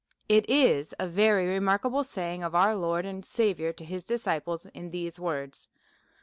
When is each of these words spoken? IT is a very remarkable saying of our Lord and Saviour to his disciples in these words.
IT 0.27 0.49
is 0.49 0.95
a 0.97 1.05
very 1.07 1.45
remarkable 1.47 2.03
saying 2.03 2.41
of 2.41 2.55
our 2.55 2.73
Lord 2.75 3.05
and 3.05 3.23
Saviour 3.23 3.71
to 3.73 3.85
his 3.85 4.03
disciples 4.03 4.65
in 4.73 4.89
these 4.89 5.19
words. 5.19 5.67